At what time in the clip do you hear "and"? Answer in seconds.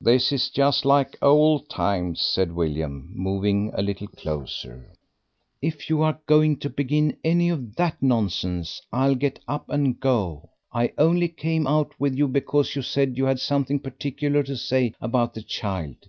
9.70-10.00